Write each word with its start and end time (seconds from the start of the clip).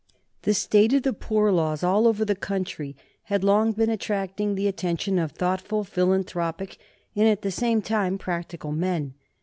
The 0.41 0.55
state 0.55 0.93
of 0.93 1.03
the 1.03 1.13
poor 1.13 1.51
laws 1.51 1.83
all 1.83 2.07
over 2.07 2.25
the 2.25 2.33
country 2.35 2.95
had 3.25 3.43
long 3.43 3.71
been 3.71 3.91
attracting 3.91 4.55
the 4.55 4.67
attention 4.67 5.19
of 5.19 5.31
thoughtful, 5.33 5.83
philanthropic, 5.83 6.79
and 7.15 7.27
at 7.27 7.43
the 7.43 7.51
same 7.51 7.83
time 7.83 8.17
practical 8.17 8.71
men. 8.71 9.13